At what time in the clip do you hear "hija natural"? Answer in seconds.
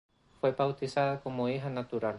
1.47-2.09